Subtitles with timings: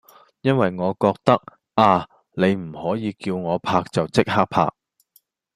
[0.41, 1.39] 因為我覺得
[1.75, 4.67] 呀你唔可以叫我拍就即刻拍